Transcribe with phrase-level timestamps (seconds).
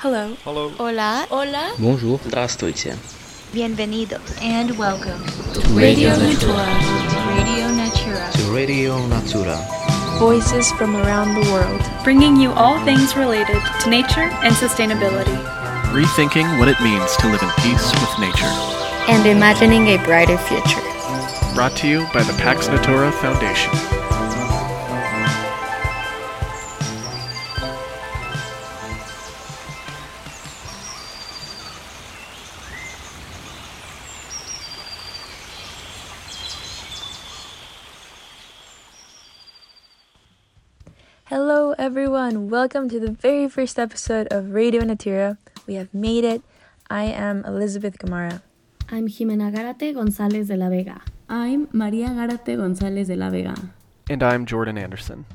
[0.00, 0.36] Hello.
[0.44, 0.70] Hello.
[0.78, 1.26] Hola.
[1.30, 1.72] Hola.
[1.78, 2.20] Bonjour.
[2.24, 2.96] Здравствуйте.
[3.52, 4.20] Bienvenidos.
[4.42, 5.22] And welcome
[5.54, 6.66] To Radio Natura.
[7.38, 8.30] Radio Natura.
[8.32, 9.56] To Radio Natura.
[10.18, 11.80] Voices from around the world.
[12.04, 15.36] bringing you all things related to nature and sustainability.
[15.92, 18.52] Rethinking what it means to live in peace with nature.
[19.08, 20.82] And imagining a brighter future.
[21.54, 23.70] Brought to you by the Pax Natura Foundation.
[42.59, 45.37] Welcome to the very first episode of Radio Natura.
[45.65, 46.41] We have made it.
[46.89, 48.41] I am Elizabeth Gamara.
[48.91, 51.01] I'm Jimena Garate González de la Vega.
[51.29, 53.55] I'm Maria Garate González de la Vega.
[54.09, 55.25] And I'm Jordan Anderson.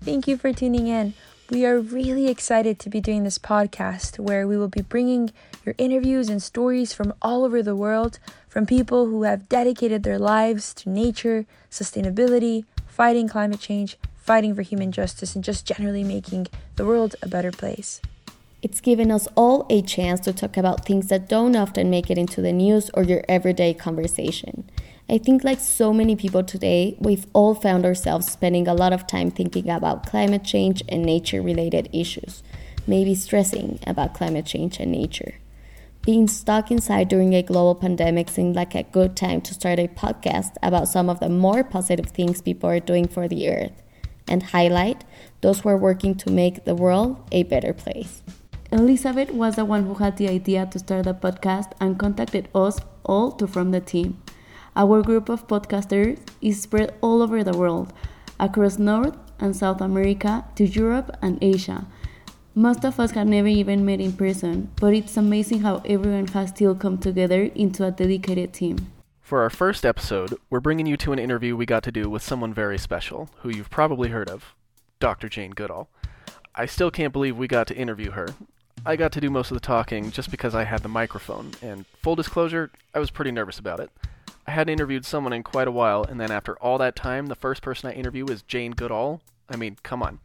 [0.00, 1.12] Thank you for tuning in.
[1.50, 5.32] We are really excited to be doing this podcast where we will be bringing
[5.66, 10.18] your interviews and stories from all over the world from people who have dedicated their
[10.18, 16.48] lives to nature, sustainability, fighting climate change, fighting for human justice, and just generally making
[16.74, 18.02] the world a better place.
[18.60, 22.18] It's given us all a chance to talk about things that don't often make it
[22.18, 24.68] into the news or your everyday conversation.
[25.08, 29.06] I think, like so many people today, we've all found ourselves spending a lot of
[29.06, 32.42] time thinking about climate change and nature related issues,
[32.88, 35.34] maybe stressing about climate change and nature.
[36.02, 39.86] Being stuck inside during a global pandemic seemed like a good time to start a
[39.86, 43.82] podcast about some of the more positive things people are doing for the earth
[44.28, 45.04] and highlight
[45.40, 48.22] those who are working to make the world a better place.
[48.72, 52.80] Elizabeth was the one who had the idea to start the podcast and contacted us
[53.04, 54.20] all to form the team.
[54.74, 57.92] Our group of podcasters is spread all over the world,
[58.38, 61.86] across North and South America to Europe and Asia.
[62.54, 66.50] Most of us have never even met in person, but it's amazing how everyone has
[66.50, 68.92] still come together into a dedicated team.
[69.26, 72.22] For our first episode, we're bringing you to an interview we got to do with
[72.22, 74.54] someone very special, who you've probably heard of
[75.00, 75.28] Dr.
[75.28, 75.88] Jane Goodall.
[76.54, 78.28] I still can't believe we got to interview her.
[78.86, 81.86] I got to do most of the talking just because I had the microphone, and
[82.00, 83.90] full disclosure, I was pretty nervous about it.
[84.46, 87.34] I hadn't interviewed someone in quite a while, and then after all that time, the
[87.34, 89.22] first person I interview is Jane Goodall.
[89.48, 90.20] I mean, come on.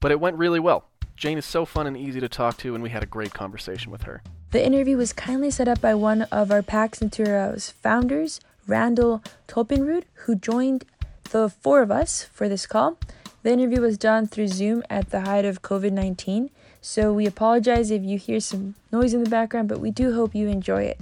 [0.00, 0.86] But it went really well.
[1.14, 3.92] Jane is so fun and easy to talk to, and we had a great conversation
[3.92, 4.22] with her.
[4.54, 8.38] The interview was kindly set up by one of our Pax Natura's founders,
[8.68, 10.84] Randall Tolpenrud, who joined
[11.30, 12.96] the four of us for this call.
[13.42, 16.50] The interview was done through Zoom at the height of COVID 19,
[16.80, 20.36] so we apologize if you hear some noise in the background, but we do hope
[20.36, 21.00] you enjoy it.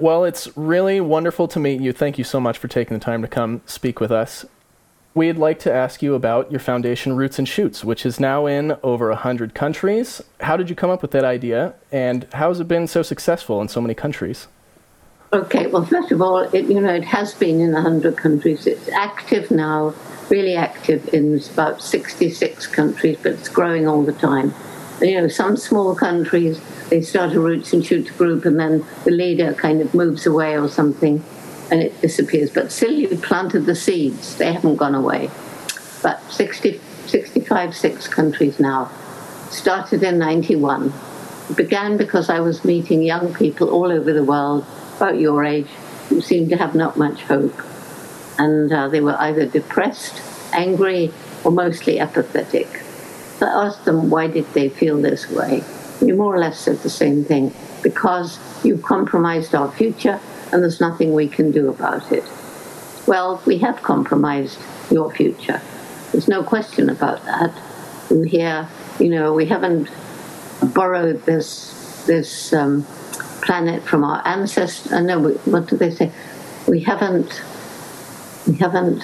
[0.00, 1.92] Well, it's really wonderful to meet you.
[1.92, 4.44] Thank you so much for taking the time to come speak with us.
[5.16, 8.76] We'd like to ask you about your foundation Roots and Shoots, which is now in
[8.82, 10.22] over 100 countries.
[10.40, 13.62] How did you come up with that idea, and how has it been so successful
[13.62, 14.46] in so many countries?
[15.32, 18.66] Okay, well, first of all, it, you know, it has been in 100 countries.
[18.66, 19.94] It's active now,
[20.28, 24.52] really active in about 66 countries, but it's growing all the time.
[25.00, 26.60] You know, some small countries,
[26.90, 30.58] they start a Roots and Shoots group, and then the leader kind of moves away
[30.58, 31.24] or something,
[31.70, 32.50] and it disappears.
[32.50, 35.30] But still, you planted the seeds, they haven't gone away.
[36.02, 38.90] But 60, 65, six countries now.
[39.50, 40.92] Started in 91.
[41.50, 44.66] It began because I was meeting young people all over the world,
[44.96, 45.68] about your age,
[46.08, 47.54] who seemed to have not much hope.
[48.38, 50.20] And uh, they were either depressed,
[50.52, 51.12] angry,
[51.44, 52.68] or mostly apathetic.
[53.38, 55.62] So I asked them why did they feel this way.
[56.00, 60.20] We more or less said the same thing because you've compromised our future
[60.52, 62.24] and there's nothing we can do about it.
[63.06, 64.58] Well, we have compromised
[64.90, 65.60] your future.
[66.12, 67.52] There's no question about that.
[68.10, 68.68] And here,
[68.98, 69.90] you know, we haven't
[70.74, 72.84] borrowed this this um,
[73.42, 74.92] planet from our ancestors.
[74.92, 76.10] Uh, no, we, what do they say?
[76.66, 77.42] We haven't.
[78.46, 79.02] We haven't.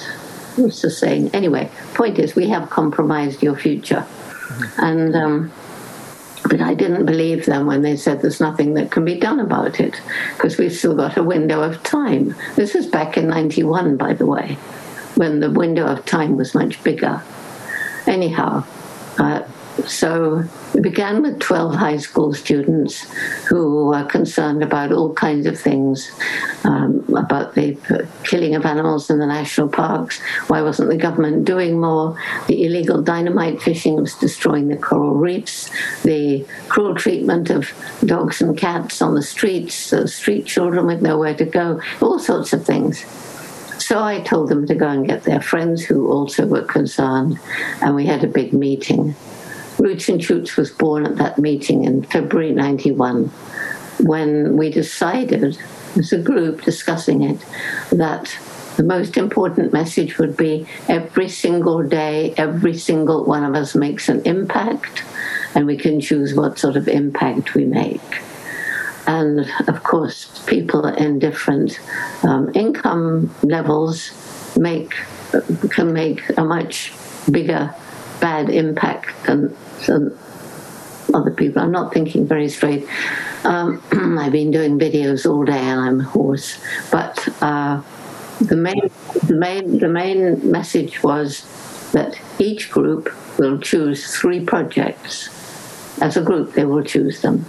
[0.57, 1.31] What's the saying?
[1.35, 4.07] Anyway, point is, we have compromised your future,
[4.79, 5.15] and.
[5.15, 5.53] Um,
[6.53, 9.81] but I didn't believe them when they said there's nothing that can be done about
[9.81, 9.99] it
[10.37, 12.35] because we've still got a window of time.
[12.57, 14.59] This was back in 91, by the way,
[15.15, 17.23] when the window of time was much bigger.
[18.07, 18.65] Anyhow,
[19.17, 19.45] uh,
[19.87, 23.01] so we began with 12 high school students
[23.45, 26.11] who were concerned about all kinds of things
[26.65, 27.77] um, about the
[28.25, 30.21] killing of animals in the national parks.
[30.49, 32.17] Why wasn't the government doing more?
[32.47, 35.71] The illegal dynamite fishing was destroying the coral reefs,
[36.03, 37.73] the cruel treatment of
[38.05, 42.53] dogs and cats on the streets, the street children with nowhere to go, all sorts
[42.53, 43.05] of things.
[43.83, 47.39] So I told them to go and get their friends who also were concerned,
[47.81, 49.17] and we had a big meeting.
[49.83, 53.27] Roots and Shoots was born at that meeting in February 91
[53.99, 55.59] when we decided,
[55.97, 57.41] as a group discussing it,
[57.91, 58.33] that
[58.77, 64.09] the most important message would be every single day, every single one of us makes
[64.09, 65.03] an impact,
[65.57, 68.23] and we can choose what sort of impact we make.
[69.09, 71.81] And of course, people in different
[72.23, 74.13] um, income levels
[74.57, 74.95] make
[75.71, 76.93] can make a much
[77.29, 77.75] bigger
[78.23, 79.55] bad impact than
[81.13, 81.61] other people.
[81.61, 82.89] I'm not thinking very straight.
[83.45, 83.83] Um,
[84.19, 86.59] I've been doing videos all day and I'm hoarse,
[86.91, 87.29] but.
[87.43, 87.83] Uh,
[88.41, 88.91] the main,
[89.27, 91.43] the main, the main message was
[91.93, 93.09] that each group
[93.39, 95.29] will choose three projects.
[96.01, 97.45] As a group, they will choose them,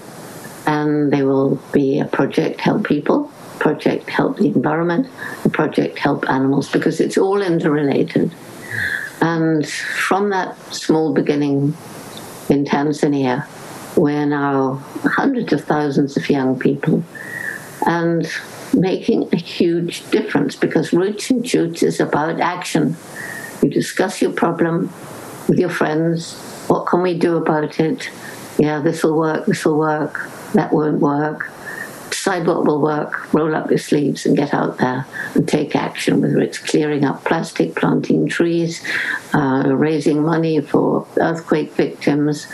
[0.68, 5.08] and they will be a project help people, project help the environment,
[5.46, 8.32] a project help animals, because it's all interrelated.
[9.24, 11.78] And from that small beginning
[12.50, 13.48] in Tanzania,
[13.96, 17.06] we're now hundreds of thousands of young people,
[17.86, 18.30] and
[18.74, 22.98] making a huge difference because Roots and Shoots is about action.
[23.62, 24.92] You discuss your problem
[25.48, 26.34] with your friends.
[26.68, 28.10] What can we do about it?
[28.60, 31.50] Yeah, this will work, this will work, that won't work.
[32.24, 35.06] Decide what will work, roll up your sleeves and get out there
[35.36, 38.82] and take action, whether it's clearing up plastic, planting trees,
[39.34, 42.48] uh, raising money for earthquake victims,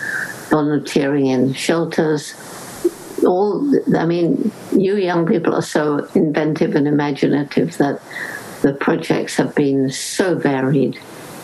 [0.50, 2.34] volunteering in shelters,
[3.24, 3.64] all,
[3.96, 8.02] I mean, you young people are so inventive and imaginative that
[8.64, 11.00] the projects have been so varied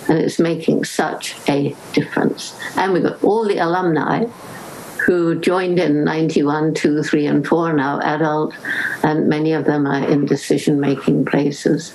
[0.09, 2.59] and it's making such a difference.
[2.75, 4.25] And we've got all the alumni
[5.05, 8.55] who joined in 91, 2, 3, and 4 now adult,
[9.03, 11.89] and many of them are in decision making places.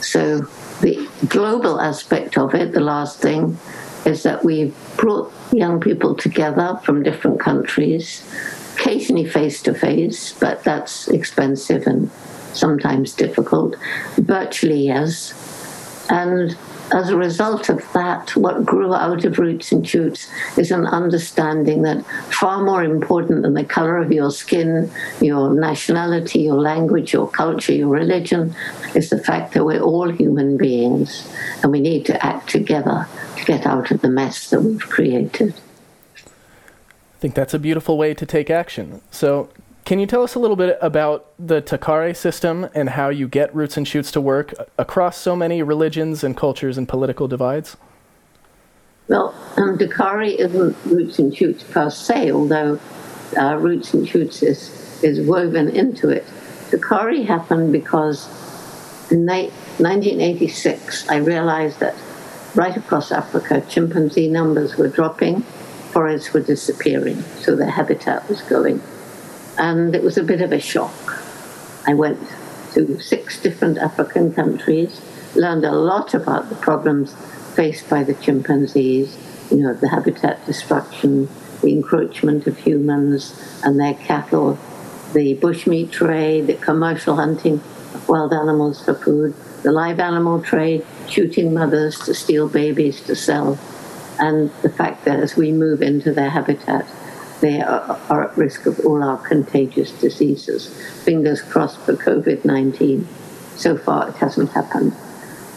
[0.00, 0.46] So,
[0.80, 3.58] the global aspect of it, the last thing,
[4.04, 8.24] is that we brought young people together from different countries
[8.82, 12.10] occasionally face to face, but that's expensive and
[12.52, 13.76] sometimes difficult.
[14.16, 15.34] Virtually, yes.
[16.10, 16.56] And
[16.92, 21.82] as a result of that, what grew out of Roots and Shoots is an understanding
[21.82, 24.90] that far more important than the color of your skin,
[25.20, 28.54] your nationality, your language, your culture, your religion,
[28.94, 31.28] is the fact that we're all human beings
[31.62, 35.54] and we need to act together to get out of the mess that we've created
[37.22, 39.00] I think that's a beautiful way to take action.
[39.12, 39.48] So,
[39.84, 43.54] can you tell us a little bit about the TACARE system and how you get
[43.54, 47.76] Roots and Shoots to work across so many religions and cultures and political divides?
[49.08, 52.78] Well, um, TACARE isn't Roots and Shoots per se, although
[53.36, 56.24] uh, Roots and Shoots is, is woven into it.
[56.70, 58.28] TACARE happened because
[59.10, 61.96] in 1986 I realized that
[62.54, 65.44] right across Africa, chimpanzee numbers were dropping
[65.92, 68.80] forests were disappearing, so their habitat was going.
[69.62, 71.22] And it was a bit of a shock.
[71.86, 72.18] I went
[72.72, 75.00] to six different African countries,
[75.36, 77.14] learned a lot about the problems
[77.54, 79.16] faced by the chimpanzees,
[79.52, 81.28] you know, the habitat destruction,
[81.60, 84.58] the encroachment of humans and their cattle,
[85.12, 87.54] the bushmeat trade, the commercial hunting
[87.94, 89.32] of wild animals for food,
[89.62, 93.56] the live animal trade, shooting mothers to steal babies to sell
[94.18, 96.84] and the fact that as we move into their habitat,
[97.42, 100.68] they are, are at risk of all our contagious diseases.
[101.02, 103.06] Fingers crossed for COVID 19.
[103.56, 104.94] So far, it hasn't happened.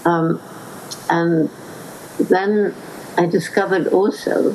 [0.03, 0.41] Um,
[1.09, 1.49] and
[2.19, 2.73] then
[3.17, 4.53] I discovered also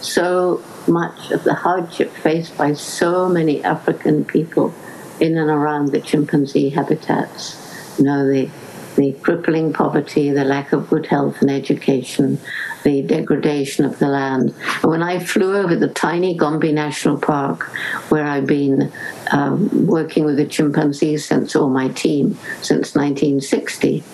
[0.00, 4.72] so much of the hardship faced by so many African people
[5.20, 7.56] in and around the chimpanzee habitats.
[7.98, 8.48] You know, the,
[8.94, 12.38] the crippling poverty, the lack of good health and education,
[12.82, 14.54] the degradation of the land.
[14.82, 17.64] And when I flew over the tiny Gombe National Park,
[18.10, 18.92] where I've been
[19.32, 24.04] um, working with the chimpanzees since, all my team, since 1960,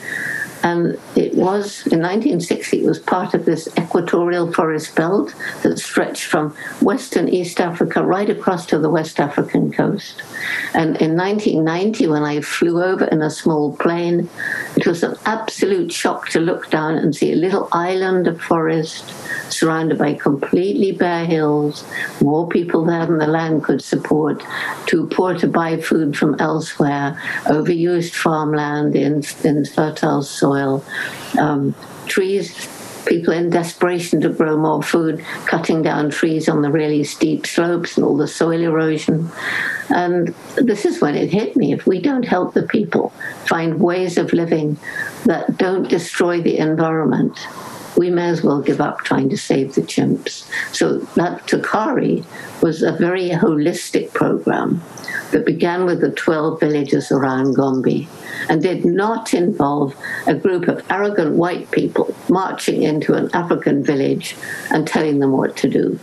[0.65, 6.25] and it was, in 1960, it was part of this equatorial forest belt that stretched
[6.25, 10.23] from Western East Africa right across to the West African coast.
[10.73, 14.31] And in 1990, when I flew over in a small plane,
[14.75, 19.13] it was an absolute shock to look down and see a little island of forest
[19.51, 21.85] surrounded by completely bare hills,
[22.23, 24.43] more people there than the land could support,
[24.87, 30.54] too poor to buy food from elsewhere, overused farmland in, in fertile soil,
[31.39, 31.75] um,
[32.07, 32.69] trees
[33.07, 37.97] people in desperation to grow more food, cutting down trees on the really steep slopes
[37.97, 39.31] and all the soil erosion.
[39.91, 41.73] And this is when it hit me.
[41.73, 43.11] If we don't help the people
[43.47, 44.79] find ways of living
[45.25, 47.47] that don't destroy the environment,
[47.97, 50.47] we may as well give up trying to save the chimps.
[50.75, 52.25] So that TACARE
[52.63, 54.83] was a very holistic program
[55.31, 58.09] that began with the 12 villages around Gombe
[58.49, 59.97] and did not involve
[60.27, 64.37] a group of arrogant white people marching into an African village
[64.71, 65.99] and telling them what to do.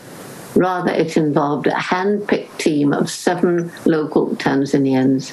[0.56, 5.30] Rather, it involved a hand picked team of seven local Tanzanians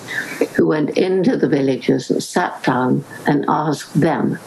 [0.55, 4.39] who went into the villages and sat down and asked them,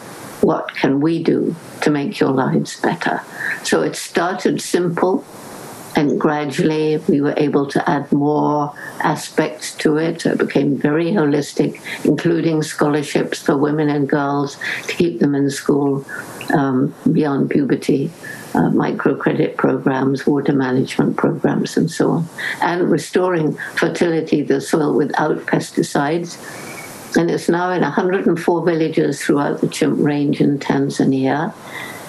[0.42, 3.20] What can we do to make your lives better?
[3.62, 5.24] So it started simple,
[5.94, 10.26] and gradually we were able to add more aspects to it.
[10.26, 14.56] It became very holistic, including scholarships for women and girls
[14.88, 16.04] to keep them in school
[16.52, 18.10] um, beyond puberty
[18.54, 22.28] uh, microcredit programs, water management programs, and so on,
[22.60, 26.36] and restoring fertility of the soil without pesticides.
[27.16, 31.54] And it's now in 104 villages throughout the chimp range in Tanzania.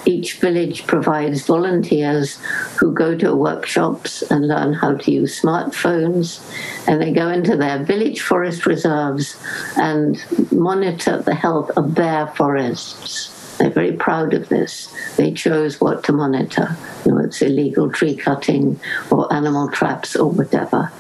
[0.06, 2.38] Each village provides volunteers
[2.78, 6.42] who go to workshops and learn how to use smartphones.
[6.88, 9.38] And they go into their village forest reserves
[9.78, 13.58] and monitor the health of their forests.
[13.58, 14.94] They're very proud of this.
[15.16, 16.76] They chose what to monitor.
[17.06, 18.80] You know, it's illegal tree cutting
[19.10, 20.92] or animal traps or whatever.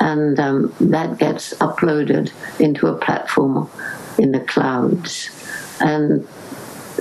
[0.00, 3.70] And um, that gets uploaded into a platform
[4.18, 5.30] in the clouds.
[5.80, 6.26] And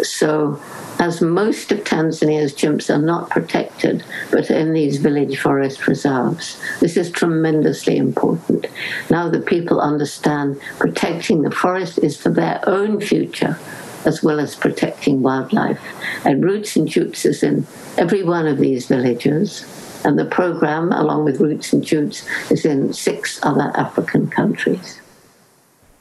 [0.03, 0.59] so,
[0.99, 6.95] as most of Tanzania's chimps are not protected, but in these village forest reserves, this
[6.95, 8.67] is tremendously important.
[9.09, 13.59] Now that people understand protecting the forest is for their own future,
[14.05, 15.81] as well as protecting wildlife.
[16.25, 17.65] And Roots and Shoots is in
[17.97, 19.65] every one of these villages.
[20.03, 24.99] And the program, along with Roots and Shoots, is in six other African countries.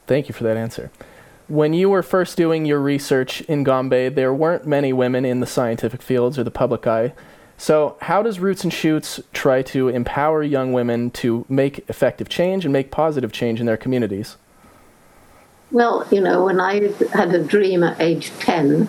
[0.06, 0.90] Thank you for that answer.
[1.48, 5.46] When you were first doing your research in Gombe, there weren't many women in the
[5.46, 7.12] scientific fields or the public eye.
[7.58, 12.64] So, how does Roots and Shoots try to empower young women to make effective change
[12.64, 14.36] and make positive change in their communities?
[15.70, 18.88] Well, you know, when I had a dream at age 10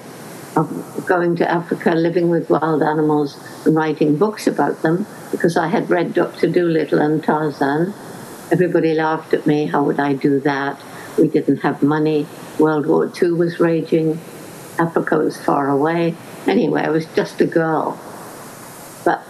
[0.56, 5.68] of going to Africa, living with wild animals, and writing books about them, because I
[5.68, 6.48] had read Dr.
[6.48, 7.94] Dolittle and Tarzan,
[8.52, 9.68] everybody laughed at me.
[9.68, 10.82] How would I do that?
[11.18, 12.28] We didn't have money.
[12.60, 14.20] World War II was raging.
[14.78, 16.16] Africa was far away.
[16.48, 18.00] Anyway, I was just a girl.
[19.06, 19.24] But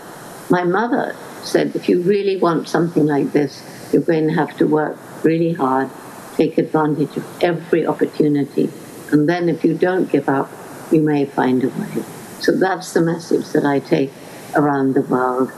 [0.49, 4.67] my mother said, if you really want something like this, you're going to have to
[4.67, 5.89] work really hard
[6.35, 8.69] take advantage of every opportunity.
[9.11, 10.49] And then if you don't give up,
[10.91, 12.03] you may find a way.
[12.39, 14.11] So that's the message that I take
[14.55, 15.51] around the world.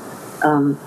[0.43, 0.79] Um,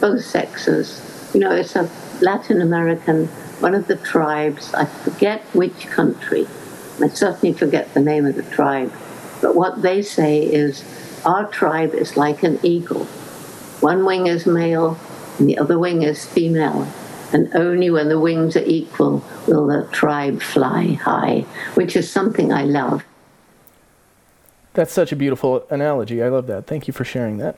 [0.00, 1.30] both sexes.
[1.34, 3.26] You know, it's a Latin American,
[3.60, 6.46] one of the tribes, I forget which country.
[7.02, 8.92] I certainly forget the name of the tribe.
[9.40, 10.84] But what they say is
[11.24, 13.04] our tribe is like an eagle.
[13.80, 14.98] One wing is male,
[15.38, 16.88] and the other wing is female
[17.32, 21.40] and only when the wings are equal will the tribe fly high,
[21.74, 23.04] which is something I love.
[24.74, 26.22] That's such a beautiful analogy.
[26.22, 26.66] I love that.
[26.66, 27.56] Thank you for sharing that.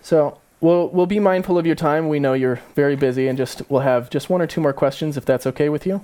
[0.00, 2.08] So, we'll we'll be mindful of your time.
[2.08, 5.16] We know you're very busy and just we'll have just one or two more questions
[5.16, 6.00] if that's okay with you.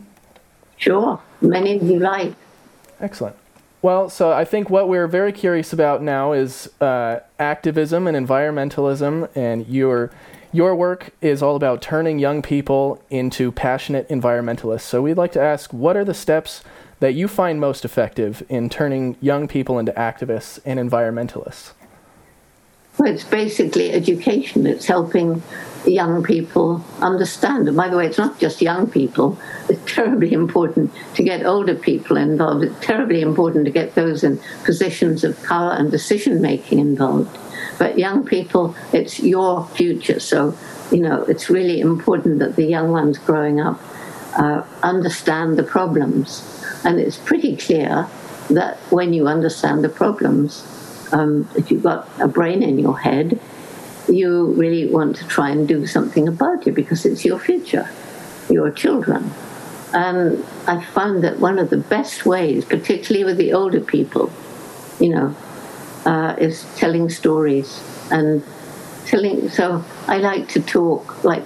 [0.76, 1.20] Sure.
[1.40, 2.34] Many you like.
[3.00, 3.36] Excellent.
[3.80, 9.28] Well, so I think what we're very curious about now is uh, activism and environmentalism,
[9.36, 10.10] and your
[10.52, 14.80] your work is all about turning young people into passionate environmentalists.
[14.80, 16.64] So we'd like to ask what are the steps
[17.00, 21.72] that you find most effective in turning young people into activists and environmentalists?
[22.98, 24.66] Well, it's basically education.
[24.66, 25.40] It's helping
[25.86, 27.68] young people understand.
[27.68, 29.38] And by the way, it's not just young people.
[29.68, 32.64] It's terribly important to get older people involved.
[32.64, 37.38] It's terribly important to get those in positions of power and decision making involved.
[37.78, 40.18] But young people, it's your future.
[40.18, 40.56] So,
[40.90, 43.80] you know, it's really important that the young ones growing up
[44.36, 46.57] uh, understand the problems.
[46.88, 48.08] And it's pretty clear
[48.48, 50.64] that when you understand the problems,
[51.12, 53.38] um, if you've got a brain in your head,
[54.08, 57.90] you really want to try and do something about it because it's your future,
[58.48, 59.30] your children.
[59.92, 64.32] And I found that one of the best ways, particularly with the older people,
[64.98, 65.36] you know,
[66.06, 68.42] uh, is telling stories and
[69.04, 69.50] telling.
[69.50, 71.44] So I like to talk, like,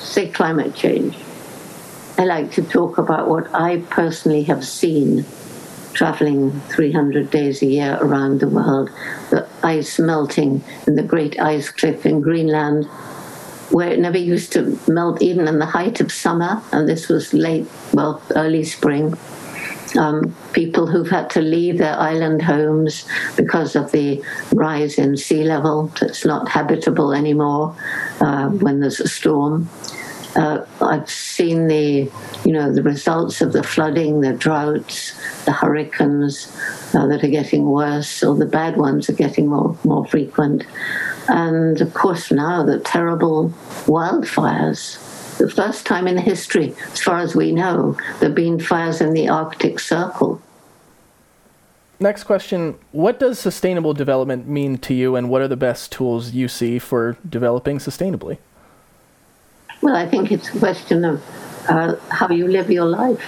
[0.00, 1.16] say, climate change.
[2.18, 5.24] I like to talk about what I personally have seen
[5.92, 8.90] traveling 300 days a year around the world,
[9.30, 12.84] the ice melting in the great ice cliff in Greenland,
[13.70, 17.32] where it never used to melt even in the height of summer, and this was
[17.34, 19.14] late, well, early spring.
[19.98, 24.22] um, people who've had to leave their island homes because of the
[24.54, 25.90] rise in sea level.
[26.00, 27.74] It's not habitable anymore
[28.20, 29.68] uh, when there's a storm.
[30.36, 32.10] Uh, I've seen the,
[32.44, 35.12] you know, the results of the flooding, the droughts,
[35.44, 36.56] the hurricanes
[36.94, 40.64] uh, that are getting worse, or the bad ones are getting more more frequent,
[41.28, 43.50] and of course now the terrible
[43.86, 44.98] wildfires
[45.40, 49.14] the first time in history, as far as we know, there have been fires in
[49.14, 50.40] the Arctic Circle.
[51.98, 56.32] Next question What does sustainable development mean to you, and what are the best tools
[56.32, 58.38] you see for developing sustainably?
[59.82, 61.22] Well, I think it's a question of
[61.68, 63.22] uh, how you live your life.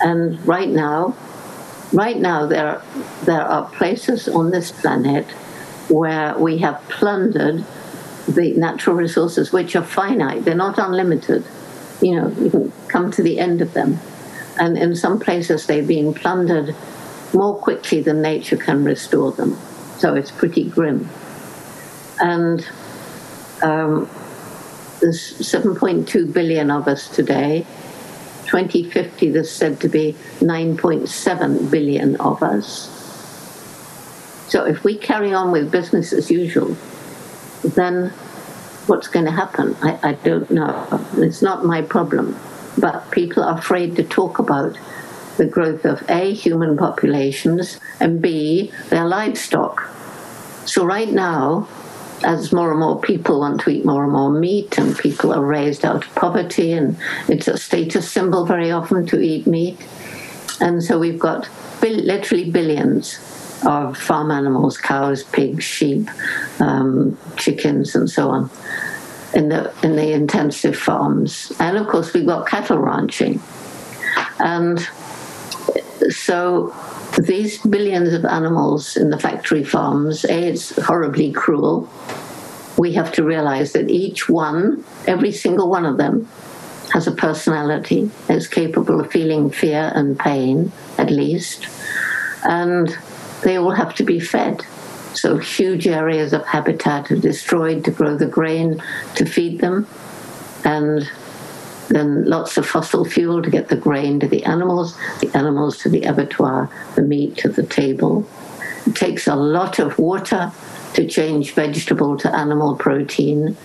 [0.00, 1.16] And right now,
[1.92, 2.82] right now, there,
[3.24, 5.26] there are places on this planet
[5.88, 7.64] where we have plundered
[8.28, 11.44] the natural resources, which are finite, they're not unlimited.
[12.00, 13.98] You know, you can come to the end of them.
[14.60, 16.76] And in some places, they've been plundered
[17.34, 19.56] more quickly than nature can restore them.
[19.98, 21.08] So it's pretty grim.
[22.20, 22.64] And
[23.62, 24.08] um,
[25.02, 27.66] there's 7.2 billion of us today.
[28.46, 32.88] 2050, there's said to be 9.7 billion of us.
[34.48, 36.76] So if we carry on with business as usual,
[37.64, 38.10] then
[38.86, 39.76] what's going to happen?
[39.82, 40.86] I, I don't know.
[41.16, 42.38] It's not my problem.
[42.78, 44.78] But people are afraid to talk about
[45.36, 49.88] the growth of A, human populations, and B, their livestock.
[50.64, 51.66] So, right now,
[52.24, 55.44] as more and more people want to eat more and more meat, and people are
[55.44, 56.96] raised out of poverty, and
[57.28, 59.78] it's a status symbol very often to eat meat.
[60.60, 61.48] And so, we've got
[61.82, 63.18] literally billions
[63.66, 66.08] of farm animals cows, pigs, sheep,
[66.60, 68.50] um, chickens, and so on
[69.34, 71.52] in the, in the intensive farms.
[71.58, 73.40] And of course, we've got cattle ranching.
[74.38, 74.86] And
[76.10, 76.74] so
[77.22, 81.88] these billions of animals in the factory farms, A, it's horribly cruel.
[82.76, 86.28] We have to realize that each one, every single one of them,
[86.92, 91.68] has a personality, is capable of feeling fear and pain, at least.
[92.44, 92.96] And
[93.42, 94.62] they all have to be fed.
[95.14, 98.82] So huge areas of habitat are destroyed to grow the grain
[99.14, 99.86] to feed them,
[100.64, 101.08] and
[101.92, 105.88] then lots of fossil fuel to get the grain to the animals, the animals to
[105.88, 108.26] the abattoir, the meat to the table.
[108.86, 110.52] It takes a lot of water
[110.94, 113.56] to change vegetable to animal protein,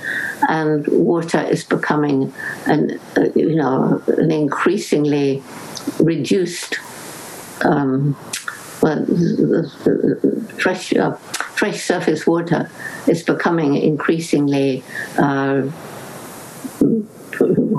[0.48, 2.34] and water is becoming
[2.66, 5.44] an uh, you know an increasingly
[6.00, 6.80] reduced
[7.64, 8.16] um,
[8.82, 9.06] well,
[10.58, 12.70] fresh uh, fresh surface water
[13.08, 14.84] is becoming increasingly
[15.18, 15.64] uh,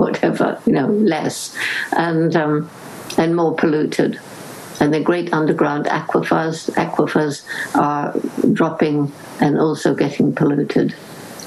[0.09, 1.55] whatever you know less
[1.95, 2.69] and um,
[3.17, 4.19] and more polluted.
[4.81, 7.43] And the great underground aquifers aquifers
[7.75, 8.15] are
[8.53, 10.95] dropping and also getting polluted.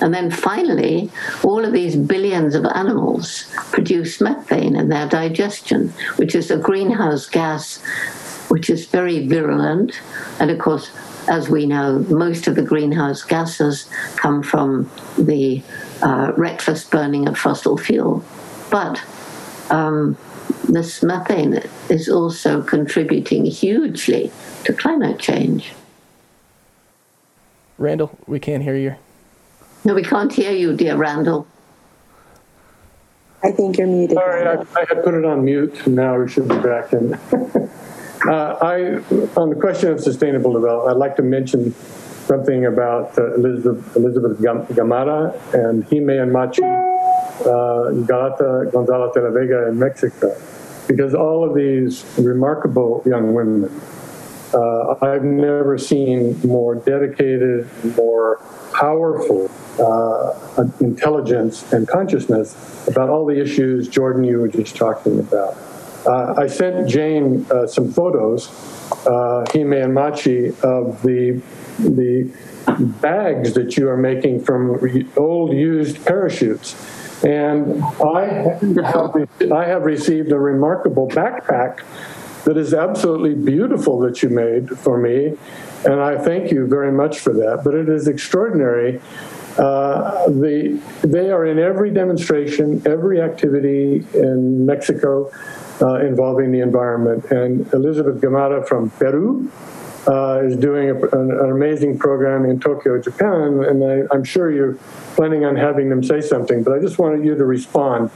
[0.02, 1.10] And then finally,
[1.44, 7.26] all of these billions of animals produce methane in their digestion, which is a greenhouse
[7.26, 7.80] gas
[8.48, 9.98] which is very virulent.
[10.40, 10.90] And of course,
[11.28, 15.62] as we know, most of the greenhouse gases come from the
[16.02, 18.24] uh, reckless burning of fossil fuel.
[18.72, 19.04] But
[19.68, 20.16] um,
[20.68, 24.32] this methane is also contributing hugely
[24.64, 25.74] to climate change.
[27.76, 28.94] Randall, we can't hear you.
[29.84, 31.46] No, we can't hear you, dear Randall.
[33.44, 34.16] I think you're muted.
[34.16, 35.86] Sorry, I, I had put it on mute.
[35.86, 37.18] Now we should be back in.
[38.24, 38.80] Uh, I,
[39.36, 44.38] on the question of sustainable development, I'd like to mention something about uh, Elizabeth, Elizabeth
[44.38, 46.62] Gamara and Jime and Machi
[47.40, 50.34] uh, Garate Gonzalez de la Vega in Mexico,
[50.88, 53.80] because all of these remarkable young women,
[54.54, 58.40] uh, I've never seen more dedicated, more
[58.74, 65.56] powerful uh, intelligence and consciousness about all the issues, Jordan, you were just talking about.
[66.04, 68.48] Uh, I sent Jane uh, some photos,
[69.06, 71.40] uh, Jime and Machi, of the
[71.78, 72.30] the
[73.00, 76.74] bags that you are making from old used parachutes.
[77.24, 81.80] And I have, I have received a remarkable backpack
[82.44, 85.36] that is absolutely beautiful that you made for me.
[85.84, 87.62] And I thank you very much for that.
[87.64, 89.00] But it is extraordinary.
[89.56, 95.30] Uh, the, they are in every demonstration, every activity in Mexico
[95.80, 97.24] uh, involving the environment.
[97.26, 99.50] And Elizabeth Gamara from Peru
[100.06, 104.50] uh, is doing a, an, an, amazing program in Tokyo, Japan, and I, am sure
[104.50, 104.74] you're
[105.14, 106.62] planning on having them say something.
[106.62, 108.10] But I just wanted you to respond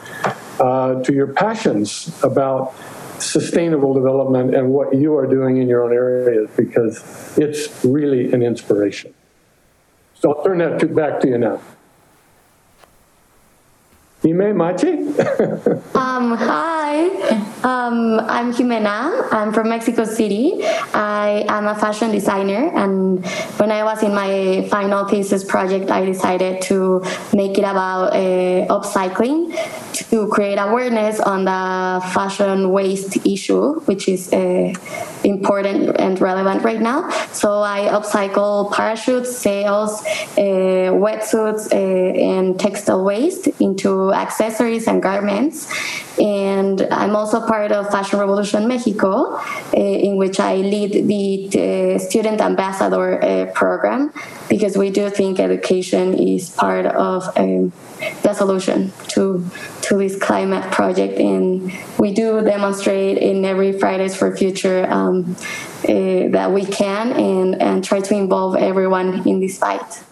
[0.59, 2.75] uh, to your passions about
[3.21, 8.43] sustainable development and what you are doing in your own areas because it's really an
[8.43, 9.15] inspiration.
[10.15, 11.61] So I'll turn that to, back to you now.
[14.25, 14.89] Ime Machi?
[15.95, 19.27] um, hi, um, I'm Jimena.
[19.33, 20.53] I'm from Mexico City.
[20.95, 23.27] I am a fashion designer, and
[23.59, 27.03] when I was in my final thesis project, I decided to
[27.35, 29.53] make it about uh, upcycling
[30.11, 34.73] to create awareness on the fashion waste issue, which is uh,
[35.25, 37.11] important and relevant right now.
[37.33, 40.05] So I upcycle parachutes, sails,
[40.37, 45.73] uh, wetsuits, uh, and textile waste into accessories and garments.
[46.19, 51.99] And I'm also part of Fashion Revolution Mexico, uh, in which I lead the uh,
[51.99, 54.13] student ambassador uh, program
[54.49, 57.73] because we do think education is part of um,
[58.23, 59.45] the solution to
[59.83, 65.37] to this climate project and we do demonstrate in every fridays for future um,
[65.89, 70.03] uh, that we can and and try to involve everyone in this fight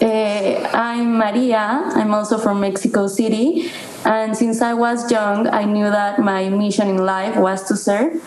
[0.00, 1.82] uh, I'm Maria.
[1.94, 3.70] I'm also from Mexico City.
[4.04, 8.20] And since I was young, I knew that my mission in life was to serve.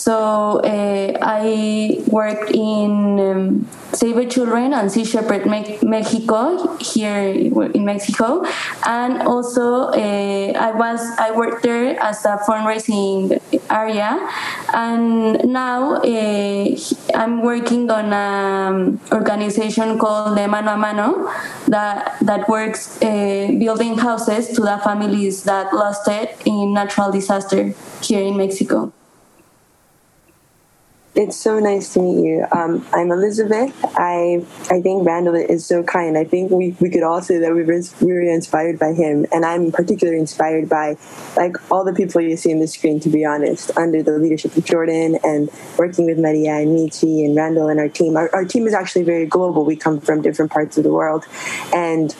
[0.00, 7.28] So uh, I worked in um, Save the Children and Sea Shepherd Me- Mexico here
[7.28, 8.42] in Mexico,
[8.86, 14.16] and also uh, I was I worked there as a fundraising area,
[14.72, 16.64] and now uh,
[17.12, 21.28] I'm working on an organization called the Mano a Mano
[21.68, 28.24] that that works building houses to the families that lost it in natural disaster here
[28.24, 28.94] in Mexico.
[31.20, 32.46] It's so nice to meet you.
[32.50, 33.78] Um, I'm Elizabeth.
[33.94, 36.16] I I think Randall is so kind.
[36.16, 39.26] I think we, we could all say that we were, we were inspired by him,
[39.30, 40.96] and I'm particularly inspired by
[41.36, 43.00] like all the people you see on the screen.
[43.00, 47.36] To be honest, under the leadership of Jordan and working with Maria and Michi and
[47.36, 48.16] Randall and our team.
[48.16, 49.66] Our, our team is actually very global.
[49.66, 51.26] We come from different parts of the world,
[51.74, 52.16] and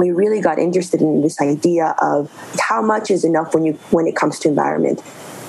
[0.00, 4.08] we really got interested in this idea of how much is enough when you when
[4.08, 5.00] it comes to environment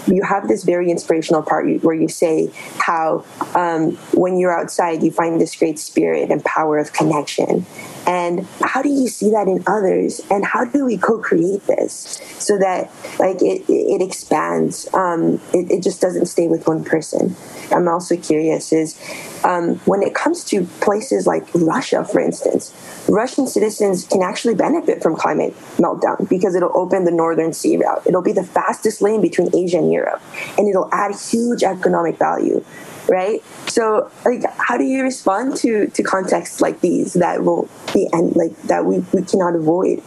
[0.07, 3.23] you have this very inspirational part where you say how
[3.55, 7.65] um, when you're outside you find this great spirit and power of connection
[8.07, 10.21] and how do you see that in others?
[10.31, 12.89] And how do we co-create this so that
[13.19, 14.87] like it, it expands?
[14.93, 17.35] Um, it, it just doesn't stay with one person.
[17.71, 18.97] I'm also curious is
[19.43, 22.73] um, when it comes to places like russia for instance
[23.07, 28.01] russian citizens can actually benefit from climate meltdown because it'll open the northern sea route.
[28.05, 30.21] It'll be the fastest lane between asia and europe
[30.57, 32.63] and it'll add huge economic value
[33.07, 33.43] right?
[33.67, 38.35] So, like, how do you respond to to contexts like these that will be and
[38.35, 40.01] like that we, we cannot avoid?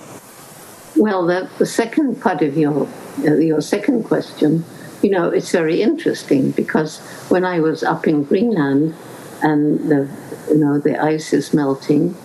[0.96, 2.88] Well, the, the second part of your
[3.26, 4.64] uh, your second question,
[5.02, 8.94] you know, it's very interesting because when I was up in Greenland
[9.42, 10.08] and the
[10.48, 12.16] you know the ice is melting,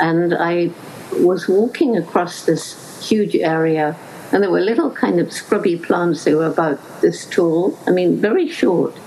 [0.00, 0.70] and I
[1.12, 3.96] was walking across this huge area
[4.34, 6.24] and there were little kind of scrubby plants.
[6.24, 7.78] They were about this tall.
[7.86, 8.98] I mean, very short.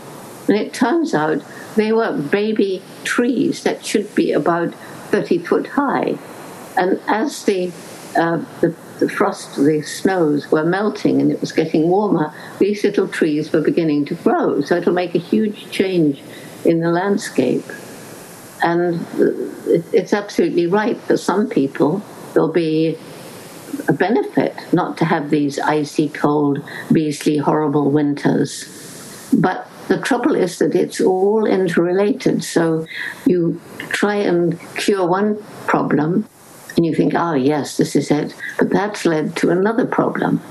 [0.48, 1.44] And it turns out
[1.76, 4.74] they were baby trees that should be about
[5.12, 6.18] 30 foot high.
[6.78, 7.72] And as the,
[8.18, 13.08] uh, the, the frost, the snows were melting and it was getting warmer, these little
[13.08, 14.62] trees were beginning to grow.
[14.62, 16.22] So it'll make a huge change
[16.64, 17.66] in the landscape.
[18.64, 19.06] And
[19.92, 20.98] it's absolutely right.
[20.98, 22.02] For some people,
[22.34, 22.98] there'll be
[23.88, 26.60] a benefit not to have these icy, cold,
[26.92, 28.66] beastly, horrible winters.
[29.34, 32.44] But the trouble is that it's all interrelated.
[32.44, 32.86] So
[33.26, 36.28] you try and cure one problem
[36.76, 38.36] and you think, oh, yes, this is it.
[38.58, 40.42] But that's led to another problem.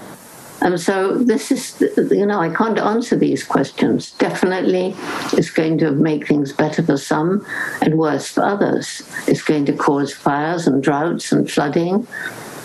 [0.62, 4.12] And so this is, you know, I can't answer these questions.
[4.12, 4.94] Definitely,
[5.34, 7.46] it's going to make things better for some
[7.82, 9.02] and worse for others.
[9.28, 12.08] It's going to cause fires and droughts and flooding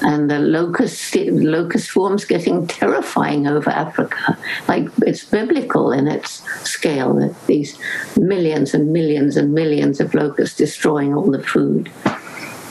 [0.02, 4.38] and the locust locust swarms getting terrifying over Africa.
[4.68, 7.14] Like it's biblical in its scale.
[7.16, 7.78] that These
[8.18, 11.92] millions and millions and millions of locusts destroying all the food.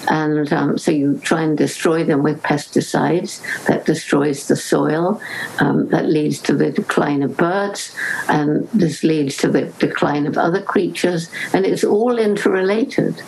[0.08, 3.40] And um, so you try and destroy them with pesticides.
[3.66, 5.20] That destroys the soil.
[5.60, 7.94] Um, that leads to the decline of birds.
[8.28, 11.30] And this leads to the decline of other creatures.
[11.52, 13.22] And it's all interrelated.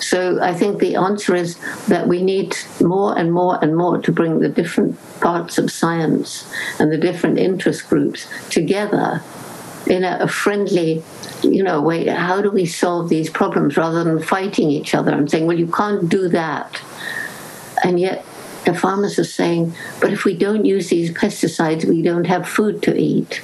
[0.00, 4.12] So I think the answer is that we need more and more and more to
[4.12, 9.22] bring the different parts of science and the different interest groups together
[9.86, 11.02] in a, friendly,
[11.42, 12.06] you know, way.
[12.06, 15.66] How do we solve these problems rather than fighting each other and saying, well, you
[15.66, 16.80] can't do that.
[17.82, 18.24] And yet
[18.64, 22.82] the farmers are saying, but if we don't use these pesticides, we don't have food
[22.82, 23.36] to eat.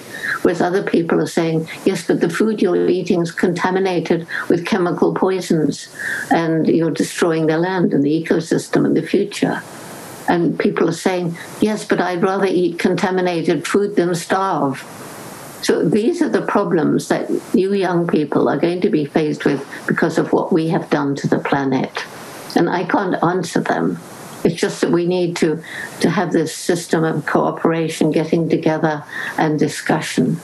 [0.43, 5.15] Whereas other people are saying, yes, but the food you're eating is contaminated with chemical
[5.15, 5.89] poisons
[6.31, 9.63] and you're destroying the land and the ecosystem in the future.
[10.29, 14.85] And people are saying, yes, but I'd rather eat contaminated food than starve.
[15.63, 19.67] So these are the problems that you young people are going to be faced with
[19.87, 22.05] because of what we have done to the planet.
[22.55, 23.99] And I can't answer them.
[24.47, 25.61] It's just that we need to,
[25.99, 29.03] to have this system of cooperation, getting together,
[29.37, 30.39] and discussion.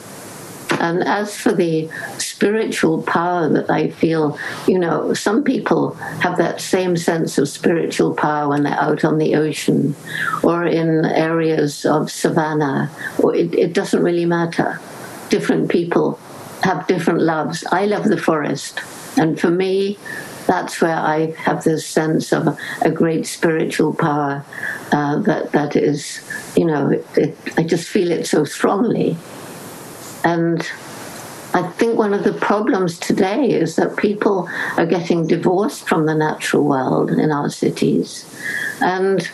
[0.71, 4.37] And as for the spiritual power that I feel,
[4.67, 9.19] you know, some people have that same sense of spiritual power when they're out on
[9.19, 9.95] the ocean
[10.43, 14.81] or in areas of savannah, or it, it doesn't really matter.
[15.29, 16.19] Different people
[16.63, 17.63] have different loves.
[17.71, 18.81] I love the forest.
[19.17, 19.97] And for me,
[20.47, 24.45] that's where I have this sense of a great spiritual power
[24.91, 26.21] uh, that that is,
[26.55, 29.17] you know, it, it, I just feel it so strongly.
[30.23, 30.61] And
[31.53, 36.15] I think one of the problems today is that people are getting divorced from the
[36.15, 38.25] natural world in our cities.
[38.81, 39.29] And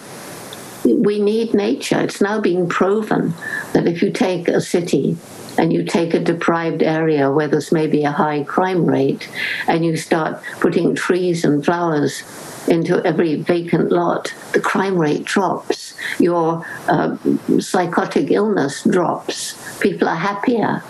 [0.83, 1.99] we need nature.
[2.01, 3.33] It's now being proven
[3.73, 5.17] that if you take a city
[5.59, 9.29] and you take a deprived area where there's maybe a high crime rate
[9.67, 12.23] and you start putting trees and flowers
[12.69, 15.95] into every vacant lot, the crime rate drops.
[16.17, 17.17] Your uh,
[17.59, 19.79] psychotic illness drops.
[19.79, 20.81] People are happier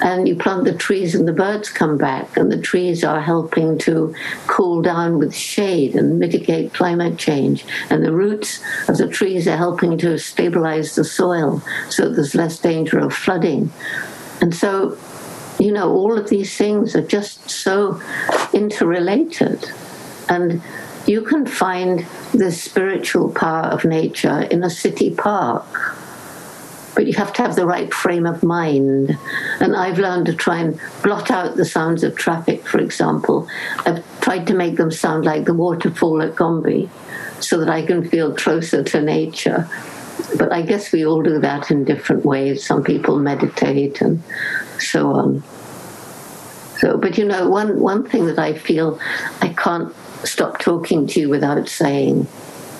[0.00, 3.78] and you plant the trees and the birds come back and the trees are helping
[3.78, 4.14] to
[4.46, 7.64] cool down with shade and mitigate climate change.
[7.88, 12.58] And the roots of the trees are helping to stabilize the soil so there's less
[12.58, 13.72] danger of flooding.
[14.40, 14.98] And so
[15.58, 18.00] you know all of these things are just so
[18.52, 19.70] interrelated.
[20.28, 20.62] And
[21.06, 22.04] you can find
[22.34, 25.95] the spiritual power of nature in a city park
[26.96, 29.16] but you have to have the right frame of mind.
[29.60, 33.46] And I've learned to try and blot out the sounds of traffic, for example.
[33.84, 36.88] I've tried to make them sound like the waterfall at Gombe
[37.38, 39.68] so that I can feel closer to nature.
[40.38, 42.64] But I guess we all do that in different ways.
[42.64, 44.22] Some people meditate and
[44.78, 45.44] so on.
[46.78, 48.98] So, but you know, one, one thing that I feel
[49.42, 52.26] I can't stop talking to you without saying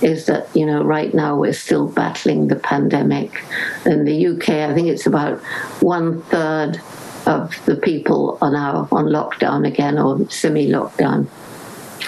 [0.02, 3.44] is that you know right now we're still battling the pandemic.
[3.84, 5.38] In the UK, I think it's about
[5.80, 6.80] one third
[7.26, 11.26] of the people are now on lockdown again or semi-lockdown.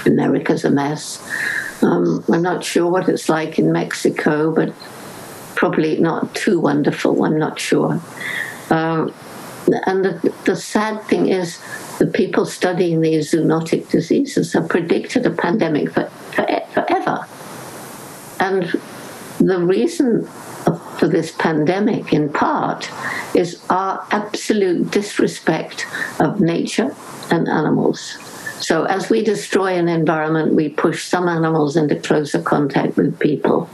[0.06, 1.20] America's a mess.
[1.82, 4.72] Um, I'm not sure what it's like in Mexico, but
[5.54, 7.24] probably not too wonderful.
[7.24, 8.00] I'm not sure.
[8.70, 9.12] Um,
[9.86, 11.60] and the, the sad thing is,
[11.98, 17.26] the people studying these zoonotic diseases have predicted a pandemic for, for, forever.
[18.40, 18.64] And
[19.38, 20.28] the reason
[20.98, 22.90] for this pandemic, in part,
[23.34, 25.86] is our absolute disrespect
[26.20, 26.94] of nature
[27.30, 28.18] and animals.
[28.60, 33.70] So, as we destroy an environment, we push some animals into closer contact with people.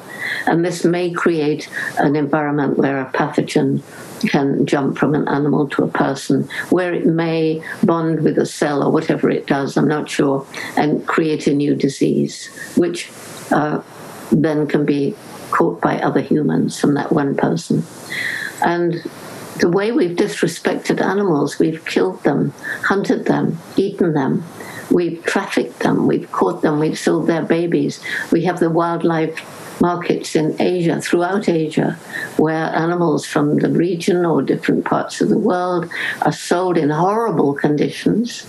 [0.47, 3.83] And this may create an environment where a pathogen
[4.29, 8.83] can jump from an animal to a person, where it may bond with a cell
[8.83, 10.47] or whatever it does, I'm not sure,
[10.77, 12.47] and create a new disease,
[12.77, 13.11] which
[13.51, 13.81] uh,
[14.31, 15.15] then can be
[15.51, 17.85] caught by other humans from that one person.
[18.65, 19.03] And
[19.61, 24.45] the way we've disrespected animals, we've killed them, hunted them, eaten them,
[24.91, 28.01] we've trafficked them, we've caught them, we've sold their babies.
[28.33, 31.93] We have the wildlife markets in Asia, throughout Asia,
[32.37, 35.91] where animals from the region or different parts of the world
[36.23, 38.47] are sold in horrible conditions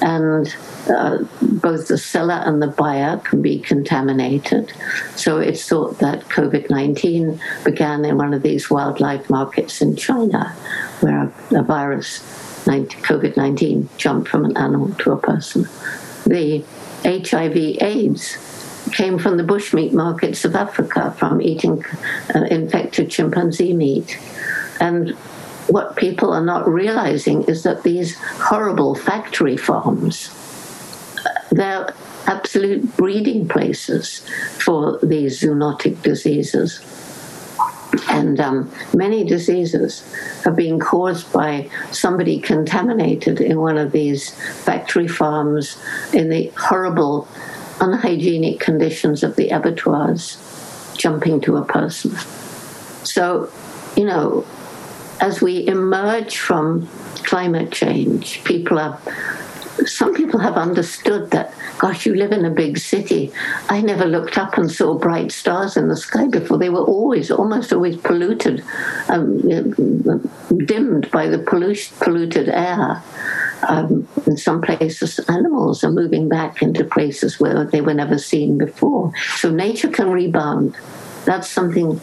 [0.00, 0.54] and
[0.88, 4.72] uh, both the seller and the buyer can be contaminated.
[5.16, 10.50] So it's thought that COVID 19 began in one of these wildlife markets in China,
[11.00, 12.20] where a, virus,
[12.64, 15.68] COVID 19, jumped from an animal to a person.
[16.24, 16.64] The
[17.04, 18.38] HIV AIDS
[18.92, 21.84] came from the bushmeat markets of Africa, from eating
[22.34, 24.18] uh, infected chimpanzee meat.
[24.80, 25.10] And
[25.68, 30.30] what people are not realizing is that these horrible factory farms,
[31.50, 31.92] they're
[32.26, 34.20] absolute breeding places
[34.58, 36.80] for these zoonotic diseases.
[38.08, 40.04] And um, many diseases
[40.46, 44.30] are being caused by somebody contaminated in one of these
[44.62, 45.76] factory farms
[46.12, 47.26] in the horrible,
[47.80, 50.38] unhygienic conditions of the abattoirs,
[50.96, 52.12] jumping to a person.
[53.04, 53.50] So,
[53.96, 54.46] you know,
[55.20, 56.88] as we emerge from
[57.24, 59.00] climate change, people are
[59.86, 63.32] some people have understood that, gosh, you live in a big city.
[63.68, 66.58] I never looked up and saw bright stars in the sky before.
[66.58, 68.62] They were always, almost always polluted,
[69.08, 69.40] um,
[70.66, 71.38] dimmed by the
[72.00, 73.02] polluted air.
[73.68, 78.56] Um, in some places, animals are moving back into places where they were never seen
[78.56, 79.12] before.
[79.36, 80.76] So nature can rebound.
[81.26, 82.00] That's something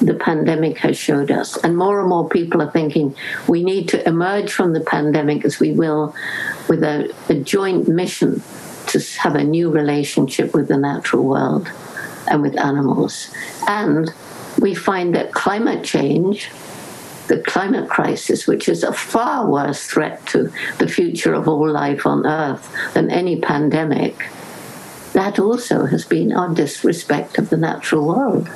[0.00, 1.56] the pandemic has showed us.
[1.58, 3.14] And more and more people are thinking
[3.46, 6.14] we need to emerge from the pandemic as we will
[6.68, 8.42] with a, a joint mission
[8.88, 11.70] to have a new relationship with the natural world
[12.28, 13.30] and with animals.
[13.68, 14.10] And
[14.58, 16.50] we find that climate change,
[17.28, 22.06] the climate crisis, which is a far worse threat to the future of all life
[22.06, 24.28] on Earth than any pandemic,
[25.12, 28.48] that also has been our disrespect of the natural world.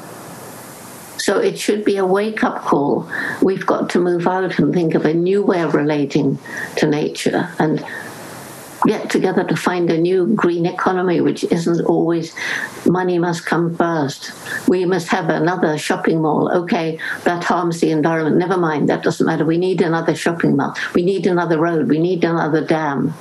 [1.24, 3.10] So it should be a wake up call.
[3.40, 6.38] We've got to move out and think of a new way of relating
[6.76, 7.82] to nature and
[8.86, 12.34] get together to find a new green economy, which isn't always
[12.84, 14.32] money must come first.
[14.68, 16.52] We must have another shopping mall.
[16.54, 18.36] Okay, that harms the environment.
[18.36, 19.46] Never mind, that doesn't matter.
[19.46, 20.76] We need another shopping mall.
[20.94, 21.88] We need another road.
[21.88, 23.14] We need another dam.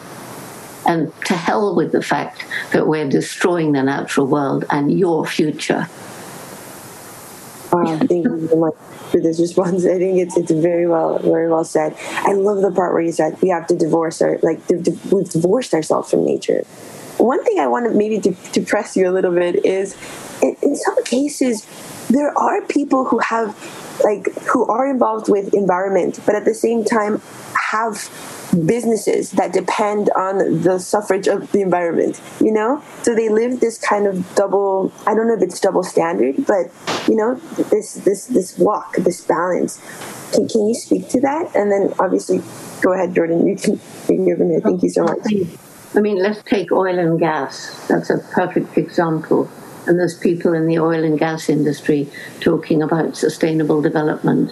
[0.86, 5.88] And to hell with the fact that we're destroying the natural world and your future.
[7.74, 8.76] Wow, um, thank you so much
[9.12, 9.86] for this response.
[9.96, 11.96] I think it's it's very well very well said.
[12.12, 14.84] I love the part where you said we have to divorce our like we've
[15.30, 16.66] divorced ourselves from nature.
[17.24, 19.96] One thing I want to maybe to, to press you a little bit is
[20.42, 21.66] in, in some cases
[22.10, 23.56] there are people who have
[24.04, 27.22] like who are involved with environment, but at the same time
[27.72, 28.10] have
[28.66, 32.84] businesses that depend on the suffrage of the environment, you know?
[33.04, 36.72] So they live this kind of double I don't know if it's double standard, but
[37.08, 37.36] you know,
[37.72, 39.80] this this this walk, this balance.
[40.34, 41.56] Can, can you speak to that?
[41.56, 42.42] And then obviously
[42.82, 45.24] go ahead, Jordan, you can you can Thank you so much.
[45.96, 47.88] I mean, let's take oil and gas.
[47.88, 49.50] That's a perfect example.
[49.86, 54.52] And there's people in the oil and gas industry talking about sustainable development.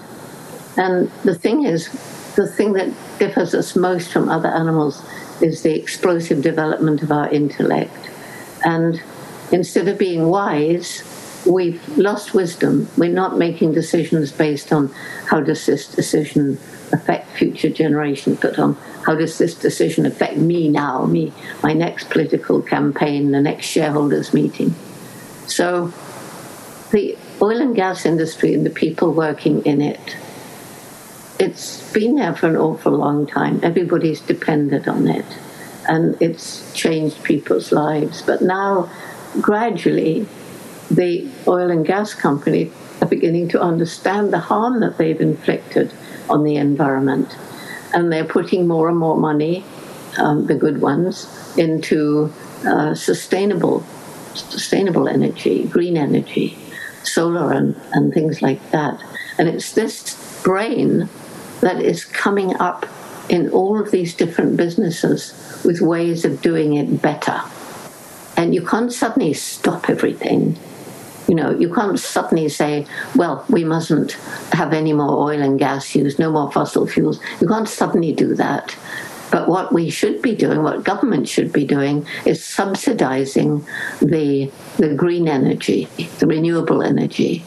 [0.78, 1.90] And the thing is,
[2.36, 5.04] the thing that differs us most from other animals
[5.42, 8.10] is the explosive development of our intellect.
[8.64, 9.02] And
[9.52, 11.04] instead of being wise,
[11.46, 12.88] we've lost wisdom.
[12.98, 14.90] We're not making decisions based on
[15.26, 16.60] how does this decision
[16.94, 18.76] affect future generations, but on
[19.06, 24.34] how does this decision affect me now, me, my next political campaign, the next shareholders
[24.34, 24.76] meeting.
[25.48, 25.94] So
[26.92, 30.16] the oil and gas industry and the people working in it
[31.42, 33.60] it's been there for an awful long time.
[33.64, 35.26] Everybody's depended on it,
[35.90, 38.22] and it's changed people's lives.
[38.22, 38.92] But now,
[39.42, 40.28] gradually,
[40.92, 45.92] the oil and gas companies are beginning to understand the harm that they've inflicted
[46.30, 47.36] on the environment,
[47.94, 49.64] and they're putting more and more money,
[50.18, 52.32] um, the good ones, into
[52.66, 53.84] uh, sustainable,
[54.34, 56.58] sustainable energy, green energy,
[57.04, 59.02] solar, and, and things like that.
[59.38, 61.10] And it's this brain
[61.62, 62.86] that is coming up
[63.30, 67.42] in all of these different businesses with ways of doing it better.
[68.36, 70.58] And you can't suddenly stop everything.
[71.32, 74.18] You know, you can't suddenly say, well, we mustn't
[74.52, 77.22] have any more oil and gas use, no more fossil fuels.
[77.40, 78.76] You can't suddenly do that.
[79.32, 83.66] But what we should be doing, what government should be doing, is subsidizing
[84.02, 85.88] the, the green energy,
[86.20, 87.46] the renewable energy,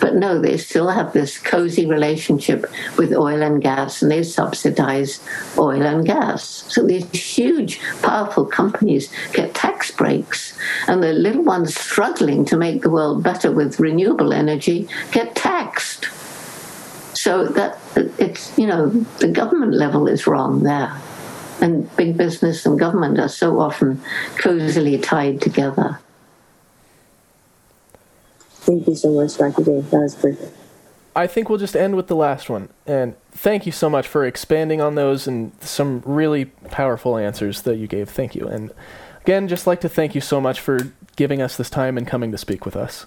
[0.00, 2.66] but no, they still have this cozy relationship
[2.98, 5.20] with oil and gas, and they subsidize
[5.58, 6.64] oil and gas.
[6.68, 10.56] So these huge, powerful companies get tax breaks,
[10.86, 16.08] and the little ones struggling to make the world better with renewable energy get taxed.
[17.14, 17.78] So that
[18.18, 20.92] it's, you know, the government level is wrong there.
[21.60, 24.02] And big business and government are so often
[24.36, 25.98] cozily tied together.
[28.66, 29.62] Thank you so much, Dr.
[29.62, 29.88] Dave.
[29.90, 30.52] That was perfect.
[31.14, 32.68] I think we'll just end with the last one.
[32.84, 37.76] And thank you so much for expanding on those and some really powerful answers that
[37.76, 38.10] you gave.
[38.10, 38.48] Thank you.
[38.48, 38.72] And
[39.22, 42.32] again, just like to thank you so much for giving us this time and coming
[42.32, 43.06] to speak with us.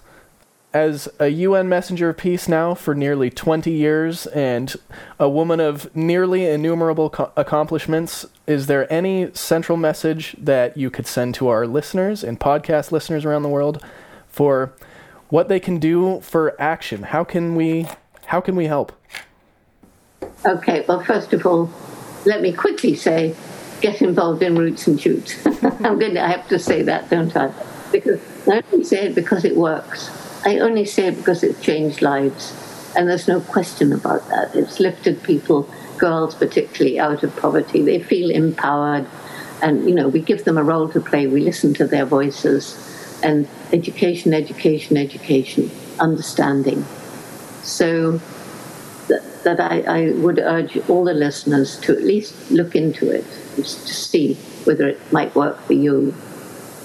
[0.73, 4.75] As a UN messenger of peace now for nearly 20 years and
[5.19, 11.05] a woman of nearly innumerable co- accomplishments, is there any central message that you could
[11.05, 13.83] send to our listeners and podcast listeners around the world
[14.27, 14.73] for
[15.29, 17.03] what they can do for action.
[17.03, 17.87] How can we
[18.25, 18.91] how can we help?
[20.45, 21.71] Okay, well first of all,
[22.25, 23.35] let me quickly say
[23.81, 25.35] get involved in roots and shoots.
[25.45, 27.51] I'm going to I have to say that, don't I?
[27.91, 30.09] Because I only say it because it works.
[30.45, 32.53] I only say it because it's changed lives.
[32.95, 34.55] And there's no question about that.
[34.55, 37.81] It's lifted people, girls particularly, out of poverty.
[37.81, 39.05] They feel empowered.
[39.61, 41.27] and you know we give them a role to play.
[41.27, 42.88] We listen to their voices,
[43.23, 46.85] and education, education, education, understanding.
[47.63, 48.19] So
[49.07, 53.25] that, that I, I would urge all the listeners to at least look into it
[53.55, 56.15] to see whether it might work for you.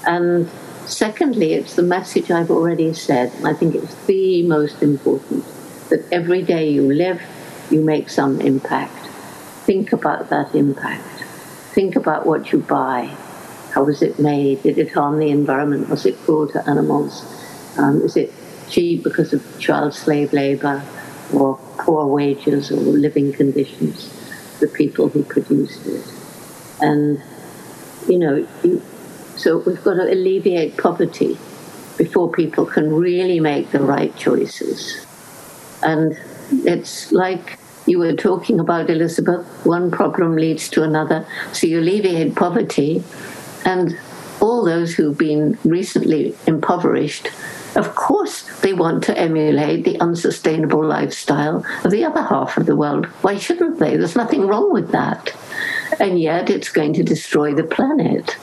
[0.07, 0.51] And
[0.87, 5.45] secondly, it's the message I've already said, I think it's the most important
[5.91, 7.23] that every day you live,
[7.71, 9.07] you make some impact.
[9.65, 11.23] Think about that impact.
[11.73, 13.17] Think about what you buy.
[13.75, 14.63] How was it made?
[14.63, 15.89] Did it harm the environment?
[15.89, 17.25] Was it cruel to animals?
[17.77, 18.33] Um, is it
[18.71, 20.85] cheap because of child slave labor
[21.33, 24.09] or poor wages or living conditions
[24.59, 26.07] for the people who produced it?
[26.81, 27.21] And,
[28.09, 28.81] you know, you,
[29.37, 31.37] so we've got to alleviate poverty
[31.99, 35.05] before people can really make the right choices.
[35.83, 36.17] And
[36.65, 41.27] it's like you were talking about, Elizabeth, one problem leads to another.
[41.53, 43.03] So you alleviate poverty,
[43.65, 43.99] and
[44.41, 47.31] all those who've been recently impoverished,
[47.77, 52.77] of course, they want to emulate the unsustainable lifestyle of the other half of the
[52.77, 53.07] world.
[53.23, 53.97] Why shouldn't they?
[53.97, 55.35] There's nothing wrong with that.
[55.99, 58.37] And yet it's going to destroy the planet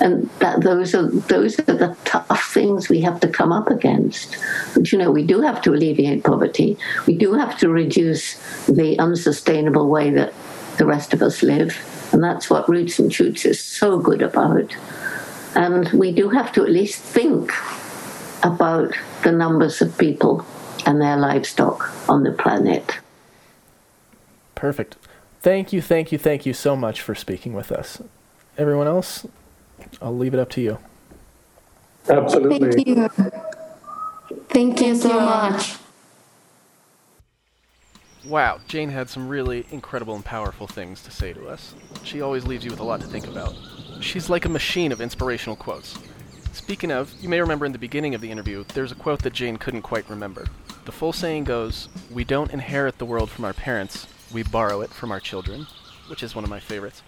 [0.00, 4.36] and that those are those are the tough things we have to come up against.
[4.74, 6.78] But you know, we do have to alleviate poverty.
[7.06, 8.34] We do have to reduce
[8.66, 10.32] the unsustainable way that
[10.76, 11.76] the rest of us live,
[12.12, 14.74] and that's what Roots and Shoots is so good about.
[15.54, 17.52] And we do have to at least think
[18.42, 18.94] about
[19.24, 20.44] the numbers of people
[20.86, 22.98] and their livestock on the planet.
[24.54, 24.96] Perfect.
[25.40, 28.02] Thank you, thank you, thank you so much for speaking with us.
[28.56, 29.26] Everyone else,
[30.02, 30.78] I'll leave it up to you.
[32.08, 32.72] Absolutely.
[32.72, 33.08] Thank you.
[34.48, 35.76] Thank you so much.
[38.28, 41.74] Wow, Jane had some really incredible and powerful things to say to us.
[42.04, 43.54] She always leaves you with a lot to think about.
[44.00, 45.98] She's like a machine of inspirational quotes.
[46.52, 49.32] Speaking of, you may remember in the beginning of the interview, there's a quote that
[49.32, 50.46] Jane couldn't quite remember.
[50.84, 54.90] The full saying goes, We don't inherit the world from our parents, we borrow it
[54.90, 55.66] from our children,
[56.08, 57.00] which is one of my favorites.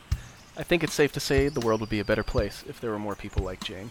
[0.56, 2.92] I think it's safe to say the world would be a better place if there
[2.92, 3.90] were more people like Jane.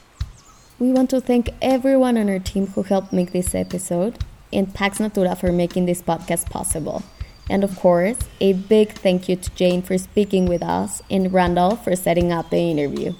[0.79, 4.17] We want to thank everyone on our team who helped make this episode,
[4.51, 7.03] and Pax Natura for making this podcast possible.
[7.49, 11.75] And of course, a big thank you to Jane for speaking with us and Randall
[11.75, 13.13] for setting up the interview.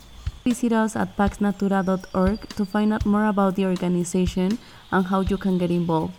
[0.44, 4.60] Visit us at paxnatura.org to find out more about the organization
[4.92, 6.14] and how you can get involved.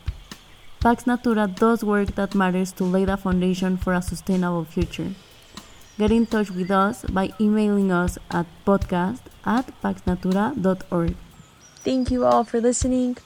[0.80, 5.12] Pax Natura does work that matters to lay the foundation for a sustainable future.
[5.98, 11.16] Get in touch with us by emailing us at podcast at paxnatura.org.
[11.84, 13.18] Thank you all for listening.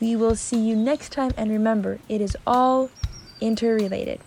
[0.00, 2.90] We will see you next time, and remember, it is all
[3.42, 4.20] interrelated.